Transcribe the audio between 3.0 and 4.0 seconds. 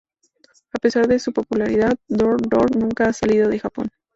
ha salido de Japón.